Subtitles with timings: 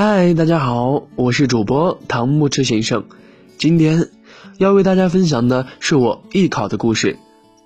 [0.00, 3.06] 嗨，大家好，我是主播唐木赤先生。
[3.58, 4.10] 今天
[4.56, 7.18] 要为大家分享的是我艺考的故事，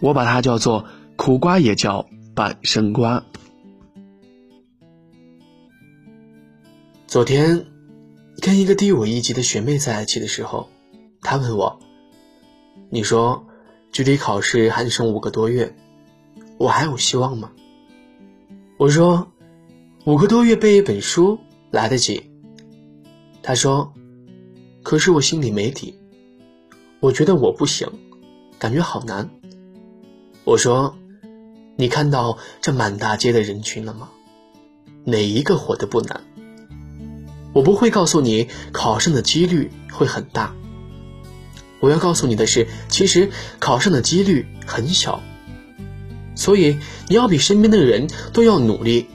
[0.00, 0.86] 我把它叫做
[1.16, 3.22] “苦瓜也叫半生瓜”。
[7.06, 7.66] 昨天
[8.40, 10.70] 跟一个低我一级的学妹在一起的时候，
[11.20, 11.78] 她问我
[12.88, 13.44] ：“你说，
[13.92, 15.76] 距离考试还剩五个多月，
[16.56, 17.50] 我还有希望吗？”
[18.80, 19.30] 我说
[20.06, 21.38] ：“五个多月背一本书。”
[21.74, 22.30] 来得及，
[23.42, 23.92] 他说
[24.84, 25.98] ：“可是我心里没底，
[27.00, 27.88] 我觉得我不行，
[28.60, 29.28] 感觉好难。”
[30.46, 30.96] 我说
[31.74, 34.10] ：“你看到这满大街的人群了吗？
[35.02, 36.22] 哪一个活得不难？
[37.52, 40.54] 我不会告诉你考上的几率会很大，
[41.80, 45.20] 我要告诉你的是，其实考上的几率很小，
[46.36, 49.06] 所以你要比身边的人都要努力。”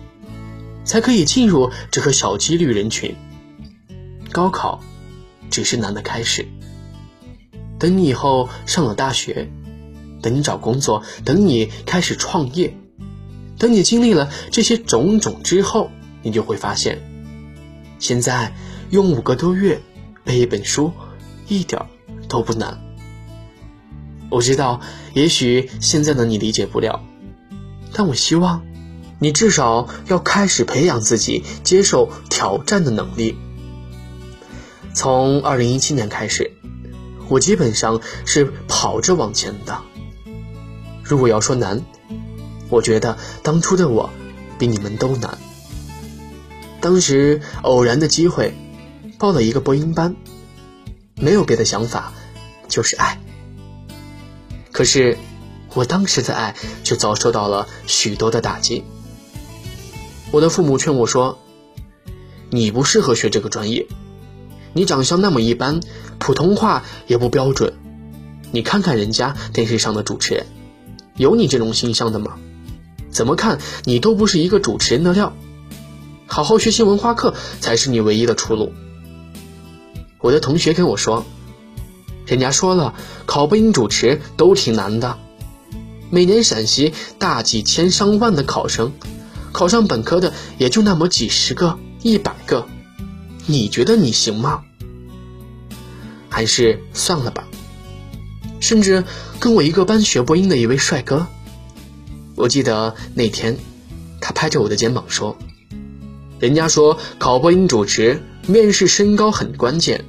[0.90, 3.16] 才可以进入这个小几率人群。
[4.32, 4.82] 高考
[5.52, 6.48] 只是难的开始。
[7.78, 9.52] 等你以后上了大学，
[10.24, 12.76] 等你找工作，等你开始创业，
[13.60, 15.92] 等你经历了这些种种之后，
[16.24, 17.00] 你就会发现，
[18.00, 18.56] 现在
[18.90, 19.80] 用五个多月
[20.24, 20.92] 背一本书，
[21.48, 21.86] 一点
[22.28, 22.82] 都不难。
[24.32, 24.82] 我知道，
[25.14, 27.00] 也许现在的你理解不了，
[27.94, 28.66] 但我希望。
[29.20, 33.38] 你至少要开始培养自己接受挑战的能力。
[34.94, 36.52] 从二零一七年开始，
[37.28, 39.82] 我基本上是跑着往前的。
[41.04, 41.82] 如果要说难，
[42.70, 44.10] 我觉得当初的我
[44.58, 45.38] 比你们都难。
[46.82, 48.54] 当时偶然的机会
[49.18, 50.16] 报了一个播音班，
[51.16, 52.14] 没有别的想法，
[52.68, 53.20] 就是爱。
[54.72, 55.18] 可是
[55.74, 58.84] 我当时的爱却遭受到了许多的打击。
[60.32, 61.40] 我的父母劝我说
[62.52, 63.88] ：“你不适合学这个专业，
[64.74, 65.80] 你长相那么一般，
[66.20, 67.74] 普通话也不标准。
[68.52, 70.46] 你看看人家电视上的主持人，
[71.16, 72.38] 有你这种形象的吗？
[73.10, 75.34] 怎么看你都不是一个主持人的料。
[76.28, 78.72] 好好学习文化课才是你唯一的出路。”
[80.22, 81.26] 我的同学跟我说
[82.28, 82.94] ：“人家说了，
[83.26, 85.18] 考播音主持都挺难的，
[86.12, 88.92] 每年陕西大几千上万的考生。”
[89.52, 92.68] 考上本科的也就那么几十个、一百个，
[93.46, 94.64] 你觉得你行吗？
[96.30, 97.48] 还是算了吧。
[98.60, 99.04] 甚至
[99.40, 101.28] 跟我一个班学播音的一位帅哥，
[102.36, 103.58] 我记得那天，
[104.20, 105.38] 他拍着我的肩膀说
[106.40, 110.04] ：“人家说考播音主持面试身高很关键，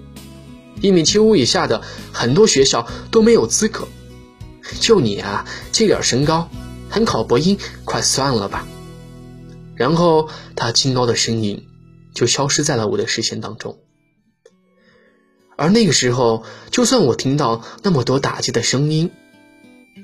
[0.81, 1.81] 一米七五以下的
[2.13, 3.87] 很多学校都没有资格，
[4.81, 6.51] 就你啊，这点身高，
[6.89, 8.67] 还考播音，快算了吧。”
[9.81, 11.67] 然后他清高的身影
[12.13, 13.79] 就消失在了我的视线当中。
[15.57, 19.11] 而那个时候，就算我听到那么多打击的声音，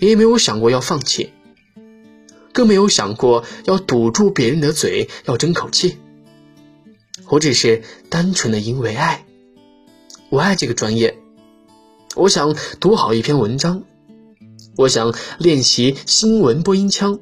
[0.01, 1.35] 也没有想过要放弃，
[2.55, 5.99] 更没有想过要堵住别人的嘴，要争口气。
[7.29, 9.27] 我只是单纯的因为爱，
[10.31, 11.19] 我爱这个专业，
[12.15, 13.85] 我想读好一篇文章，
[14.79, 17.21] 我想练习新闻播音腔。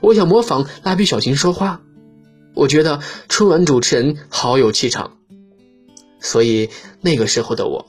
[0.00, 1.82] 我想模仿蜡笔小新说话，
[2.54, 5.18] 我觉得春晚主持人好有气场，
[6.20, 7.86] 所以那个时候的我，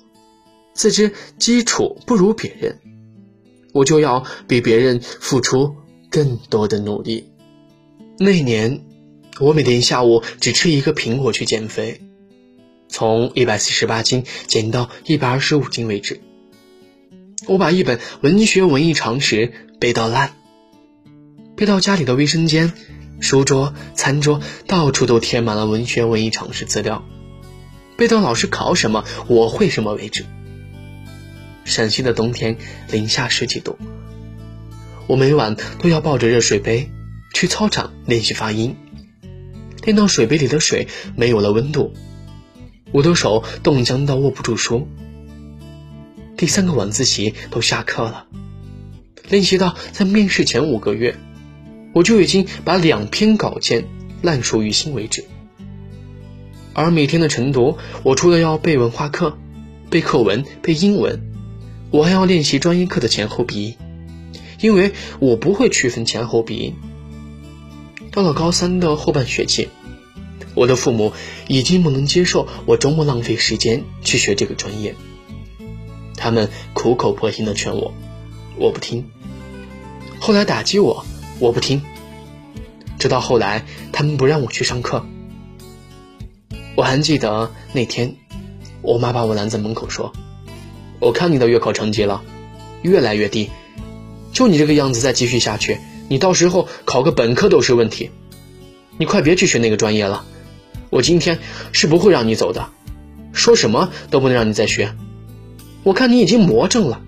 [0.74, 2.80] 自知基础不如别人，
[3.74, 5.76] 我就要比别人付出
[6.10, 7.32] 更多的努力。
[8.18, 8.86] 那年，
[9.40, 12.02] 我每天下午只吃一个苹果去减肥，
[12.88, 16.22] 从一百四十八斤减到一百二十五斤为止。
[17.48, 20.34] 我把一本文学文艺常识背到烂。
[21.56, 22.74] 背到家里的卫生间、
[23.22, 27.06] 书桌、餐桌，到处都贴满了文学文艺常识资料，
[27.96, 30.26] 背到老师考什么我会什么为止。
[31.64, 32.58] 陕西的冬天
[32.92, 33.78] 零下十几度，
[35.08, 36.92] 我每晚都要抱着热水杯
[37.34, 38.76] 去操场练习发音，
[39.84, 41.94] 练到水杯里的水没有了温度，
[42.92, 44.90] 我的手冻僵到握不住书。
[46.36, 48.28] 第三个晚自习都下课了，
[49.30, 51.16] 练习到在面试前五个月。
[51.96, 53.86] 我就已经把两篇稿件
[54.22, 55.24] 烂熟于心为止，
[56.74, 59.38] 而每天的晨读，我除了要背文化课、
[59.90, 61.22] 背课文、背英文，
[61.92, 63.76] 我还要练习专业课的前后鼻音，
[64.60, 66.76] 因为我不会区分前后鼻音。
[68.12, 69.70] 到了高三的后半学期，
[70.54, 71.14] 我的父母
[71.48, 74.96] 已经不能接受我周末浪费时间去学这个专业，
[76.18, 77.94] 他们苦口婆心的劝我，
[78.58, 79.06] 我不听，
[80.20, 81.06] 后来打击我。
[81.40, 81.82] 我不听，
[82.98, 85.06] 直到后来他们不让我去上课。
[86.76, 88.16] 我还记得那天，
[88.82, 90.14] 我妈把我拦在门口说
[91.00, 92.22] ：“我看你的月考成绩了，
[92.82, 93.50] 越来越低，
[94.32, 95.78] 就你这个样子再继续下去，
[96.08, 98.12] 你到时候考个本科都是问题。
[98.98, 100.26] 你快别去学那个专业了，
[100.90, 101.40] 我今天
[101.74, 102.70] 是不会让你走的，
[103.34, 104.96] 说什么都不能让你再学。
[105.84, 107.02] 我看你已经魔怔了。”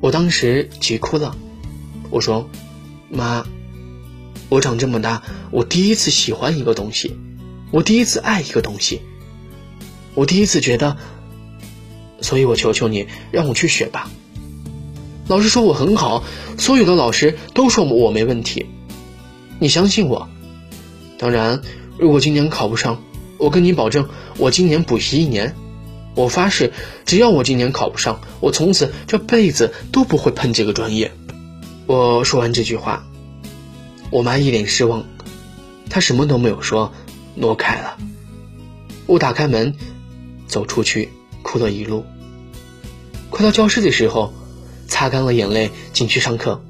[0.00, 1.34] 我当时急哭了，
[2.10, 2.48] 我说
[3.14, 3.46] ：“妈，
[4.48, 7.16] 我长这么大，我第一次喜欢一个东西。”
[7.70, 9.00] 我第一次爱一个东西，
[10.14, 10.96] 我第一次觉得，
[12.20, 14.08] 所以我求求你让我去学吧。
[15.26, 16.22] 老师说我很好，
[16.56, 18.66] 所有的老师都说我没问题，
[19.58, 20.28] 你相信我。
[21.18, 21.62] 当然，
[21.98, 23.02] 如果今年考不上，
[23.38, 24.08] 我跟你保证，
[24.38, 25.56] 我今年补习一年。
[26.14, 26.72] 我发誓，
[27.04, 31.10] 只要我今年考不上，我从此这辈子都不会碰这个专业。
[31.86, 33.06] 我说完这句话，
[34.10, 35.04] 我妈一脸失望，
[35.90, 36.92] 她什么都没有说。
[37.36, 37.98] 挪开了，
[39.06, 39.74] 我打开门，
[40.46, 41.08] 走出去，
[41.42, 42.04] 哭了一路。
[43.28, 44.32] 快到教室的时候，
[44.86, 46.62] 擦干了眼泪，进去上课。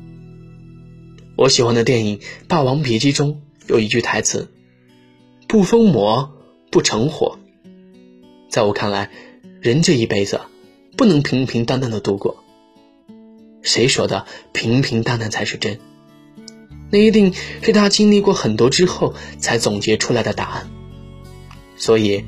[1.36, 2.18] 我喜欢的电影
[2.48, 4.50] 《霸王别姬》中有一句台词
[5.46, 6.32] ：“不疯魔
[6.70, 7.38] 不成活。”
[8.48, 9.10] 在我看来，
[9.60, 10.40] 人这一辈子
[10.96, 12.43] 不能平平淡淡的度过。
[13.64, 15.80] 谁说的平平淡淡才是真？
[16.90, 20.70] 那一定是他经历过很多之后才总结出来的答案，
[21.76, 22.24] 所以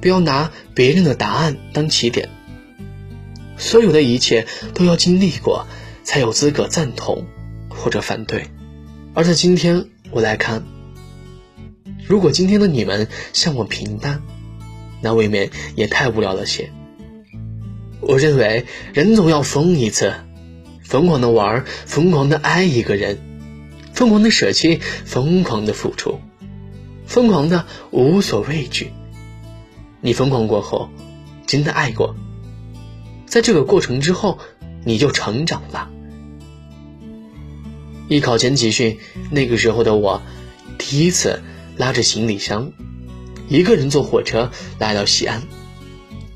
[0.00, 2.28] 不要拿别人的答案当起点。
[3.56, 5.68] 所有的一切都要经历过，
[6.02, 7.24] 才有资格赞同
[7.68, 8.46] 或者反对。
[9.14, 10.64] 而在今天我来看，
[12.08, 14.22] 如果今天的你们像我平淡，
[15.00, 16.72] 那未免也太无聊了些。
[18.00, 20.14] 我认为人总要疯一次，
[20.94, 23.18] 疯狂的玩，疯狂的爱一个人。
[23.94, 26.20] 疯狂的舍弃，疯狂的付出，
[27.04, 28.92] 疯狂的无所畏惧。
[30.00, 30.90] 你疯狂过后，
[31.48, 32.14] 真的爱过，
[33.26, 34.38] 在这个过程之后，
[34.84, 35.90] 你就成长了。
[38.08, 38.98] 艺考前集训，
[39.32, 40.22] 那个时候的我，
[40.78, 41.42] 第一次
[41.76, 42.70] 拉着行李箱，
[43.48, 45.42] 一个人坐火车来到西安，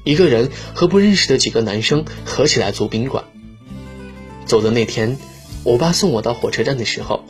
[0.03, 3.23] 一个人和不认识的几个男生合起来租宾馆。
[4.49, 5.19] 走的那天，
[5.63, 7.25] 我爸送我到火车站的时候。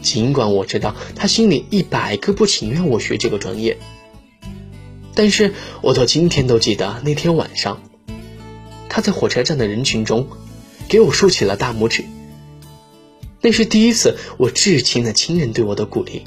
[0.00, 3.78] 尽管我知道他心里一百个不情愿我学这个专业，
[5.14, 7.82] 但是我到今天都记得那天晚上，
[8.90, 10.28] 他在火车站的人群中
[10.88, 12.04] 给我竖起了大拇指。
[13.40, 16.24] 那是第一次我至亲的亲人对我的鼓励，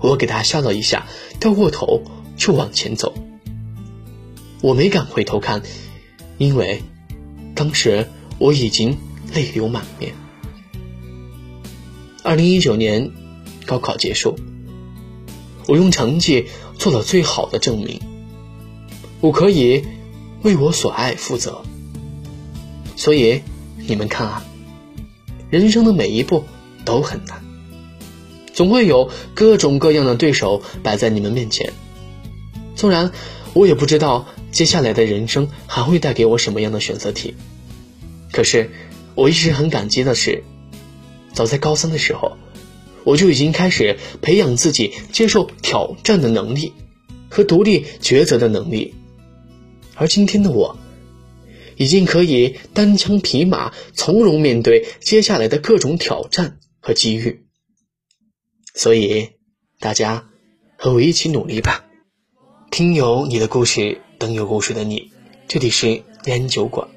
[0.00, 1.08] 我给他笑了一下，
[1.40, 2.02] 掉过头
[2.36, 3.14] 就往前走。
[4.62, 5.62] 我没敢回头看，
[6.38, 6.82] 因为
[7.56, 8.08] 当时
[8.40, 8.96] 我已经
[9.34, 10.14] 泪流满面。
[12.22, 13.12] 二零一九年，
[13.66, 14.34] 高考结束，
[15.66, 16.46] 我用成绩
[16.78, 18.00] 做了最好的证明。
[19.20, 19.84] 我可以
[20.42, 21.62] 为我所爱负责。
[22.96, 23.42] 所以，
[23.76, 24.44] 你们看啊，
[25.50, 26.44] 人生的每一步
[26.86, 27.42] 都很难，
[28.54, 31.74] 总会有各种各样的对手摆在你们面前。
[32.74, 33.12] 纵然
[33.52, 37.34] 我也不知道接下来的人生还会带给我什么样的选择题，
[38.40, 38.70] 可是
[39.16, 40.42] 我一直很感激的是。
[41.34, 42.38] 早在高三的时候，
[43.04, 46.72] 我就已经开始培养自己接受挑战的能力
[47.28, 48.94] 和独立抉择的能力，
[49.94, 50.78] 而今天的我，
[51.76, 57.44] 已经可以单枪匹马从容面对接下来的各种挑战和机遇。
[58.74, 59.32] 所以，
[59.78, 60.30] 大家
[60.78, 61.84] 和我一起努力吧！
[62.70, 65.12] 听有你的故事，等有故事的你。
[65.46, 66.88] 这里是烟酒馆，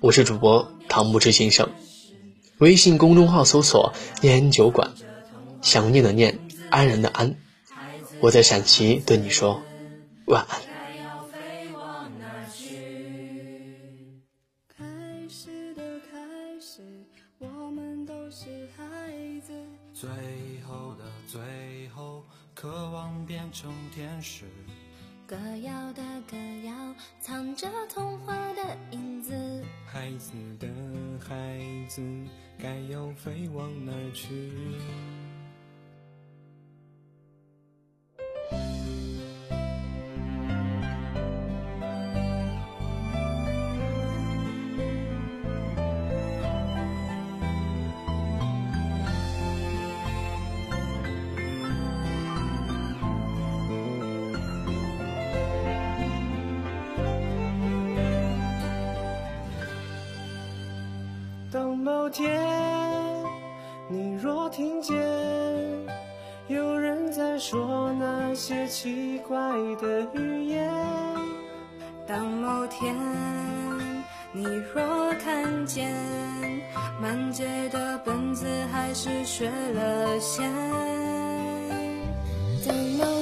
[0.00, 1.68] 我是主播唐木之先生。
[2.58, 4.92] 微信公众号搜索“念安酒馆”，
[5.60, 6.38] 想念的念，
[6.70, 7.34] 安然的安。
[8.20, 9.60] 我在陕西对你说
[10.26, 10.60] 晚安。
[19.92, 20.08] 最
[20.64, 22.22] 后的最后，
[22.54, 24.44] 渴望变成天使。
[25.34, 29.34] 歌谣的歌谣，藏着童话的影子。
[29.84, 30.68] 孩子的
[31.18, 32.00] 孩子，
[32.56, 34.52] 该要飞往哪儿去？
[62.04, 62.38] 某天
[63.88, 64.94] 你若听见
[66.48, 69.34] 有人在说那些奇怪
[69.80, 70.70] 的语言
[72.06, 72.94] 当某天
[74.32, 75.90] 你若看见
[77.00, 80.52] 满街的本子还是学了先
[82.66, 83.13] 当某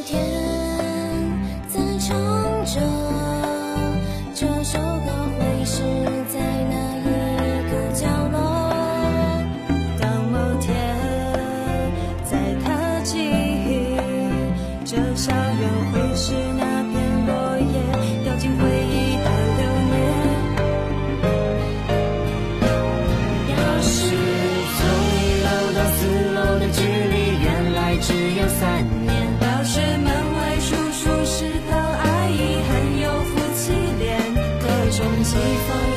[35.24, 35.91] Sĩ